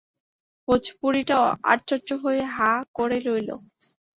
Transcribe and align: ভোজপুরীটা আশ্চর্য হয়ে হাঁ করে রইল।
ভোজপুরীটা 0.67 1.37
আশ্চর্য 1.71 2.09
হয়ে 2.23 2.43
হাঁ 2.55 2.77
করে 2.95 3.17
রইল। 3.19 3.49